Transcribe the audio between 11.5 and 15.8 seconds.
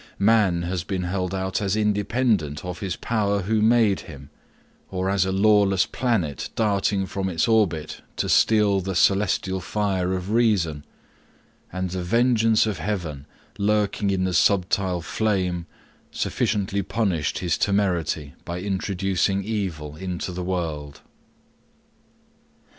and the vengeance of heaven, lurking in the subtile flame,